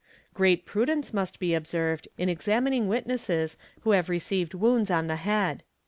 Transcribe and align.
Great 0.33 0.65
prudence 0.65 1.13
must 1.13 1.37
be 1.37 1.53
observed 1.53 2.07
in 2.17 2.27
examining 2.27 2.87
witnesses 2.87 3.55
who 3.81 3.91
have 3.91 4.09
received 4.09 4.55
wounds 4.55 4.89
on 4.89 5.05
the 5.05 5.17
head. 5.17 5.61